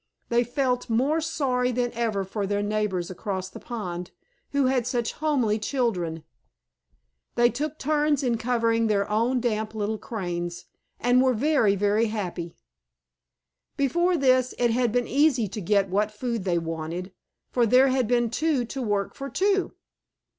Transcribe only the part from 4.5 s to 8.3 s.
had such homely children. They took turns